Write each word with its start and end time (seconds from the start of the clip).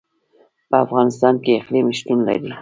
په 0.69 0.75
افغانستان 0.85 1.35
کې 1.43 1.51
اقلیم 1.59 1.87
شتون 1.99 2.19
لري. 2.27 2.51